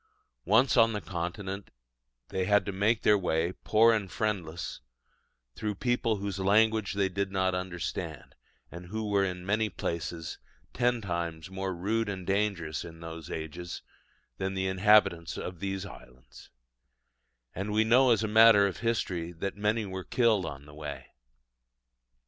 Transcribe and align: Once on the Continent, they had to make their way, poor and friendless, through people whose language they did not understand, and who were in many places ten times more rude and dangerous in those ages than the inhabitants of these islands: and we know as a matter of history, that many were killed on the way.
Once 0.45 0.77
on 0.77 0.93
the 0.93 0.99
Continent, 0.99 1.69
they 2.29 2.45
had 2.45 2.65
to 2.65 2.71
make 2.71 3.03
their 3.03 3.19
way, 3.19 3.51
poor 3.63 3.93
and 3.93 4.09
friendless, 4.11 4.79
through 5.53 5.75
people 5.75 6.15
whose 6.15 6.39
language 6.39 6.95
they 6.95 7.07
did 7.07 7.31
not 7.31 7.53
understand, 7.53 8.33
and 8.71 8.87
who 8.87 9.07
were 9.07 9.23
in 9.23 9.45
many 9.45 9.69
places 9.69 10.39
ten 10.73 11.01
times 11.01 11.51
more 11.51 11.71
rude 11.71 12.09
and 12.09 12.25
dangerous 12.25 12.83
in 12.83 12.99
those 12.99 13.29
ages 13.29 13.83
than 14.39 14.55
the 14.55 14.65
inhabitants 14.65 15.37
of 15.37 15.59
these 15.59 15.85
islands: 15.85 16.49
and 17.53 17.71
we 17.71 17.83
know 17.83 18.09
as 18.09 18.23
a 18.23 18.27
matter 18.27 18.65
of 18.65 18.77
history, 18.77 19.31
that 19.31 19.55
many 19.55 19.85
were 19.85 20.03
killed 20.03 20.47
on 20.47 20.65
the 20.65 20.73
way. 20.73 21.09